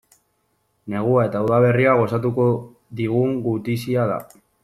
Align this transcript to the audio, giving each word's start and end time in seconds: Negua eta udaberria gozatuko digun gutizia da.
Negua 0.93 1.25
eta 1.27 1.41
udaberria 1.49 1.93
gozatuko 2.01 2.47
digun 3.01 3.39
gutizia 3.49 4.09
da. 4.15 4.19